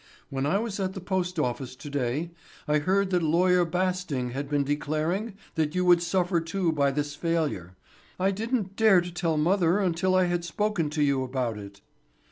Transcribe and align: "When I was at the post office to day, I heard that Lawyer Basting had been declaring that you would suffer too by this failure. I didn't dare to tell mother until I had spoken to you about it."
"When 0.31 0.47
I 0.47 0.57
was 0.57 0.79
at 0.79 0.93
the 0.93 0.99
post 0.99 1.37
office 1.37 1.75
to 1.75 1.87
day, 1.87 2.31
I 2.67 2.79
heard 2.79 3.11
that 3.11 3.21
Lawyer 3.21 3.63
Basting 3.65 4.31
had 4.31 4.49
been 4.49 4.63
declaring 4.63 5.35
that 5.53 5.75
you 5.75 5.85
would 5.85 6.01
suffer 6.01 6.41
too 6.41 6.71
by 6.71 6.89
this 6.89 7.13
failure. 7.13 7.75
I 8.19 8.31
didn't 8.31 8.75
dare 8.75 9.01
to 9.01 9.11
tell 9.11 9.37
mother 9.37 9.77
until 9.77 10.15
I 10.15 10.23
had 10.23 10.43
spoken 10.43 10.89
to 10.89 11.03
you 11.03 11.21
about 11.21 11.59
it." 11.59 11.81